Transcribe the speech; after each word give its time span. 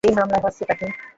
এই 0.03 0.13
মামলায় 0.17 0.43
হচ্ছেটা 0.45 0.73
কী? 0.79 0.87